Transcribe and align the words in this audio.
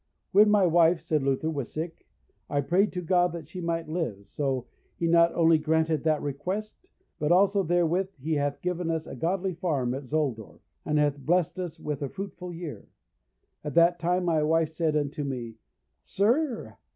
When 0.31 0.49
my 0.49 0.65
wife, 0.65 0.99
said 0.99 1.21
Luther, 1.21 1.51
was 1.51 1.71
sick, 1.71 2.07
I 2.49 2.61
prayed 2.61 2.91
to 2.93 3.03
God 3.03 3.33
that 3.33 3.47
she 3.47 3.61
might 3.61 3.87
live, 3.87 4.25
so 4.25 4.65
he 4.97 5.05
not 5.05 5.31
only 5.35 5.59
granted 5.59 6.03
that 6.05 6.23
request, 6.23 6.87
but 7.19 7.31
also 7.31 7.61
therewith 7.61 8.09
he 8.19 8.33
hath 8.33 8.63
given 8.63 8.89
us 8.89 9.05
a 9.05 9.15
goodly 9.15 9.53
farm 9.53 9.93
at 9.93 10.07
Zolfdorf, 10.07 10.61
and 10.85 10.97
hath 10.97 11.19
blessed 11.19 11.59
us 11.59 11.79
with 11.79 12.01
a 12.01 12.09
fruitful 12.09 12.51
year. 12.51 12.87
At 13.63 13.75
that 13.75 13.99
time 13.99 14.25
my 14.25 14.41
wife 14.41 14.71
said 14.71 14.95
unto 14.97 15.23
me, 15.23 15.57
Sir! 16.03 16.77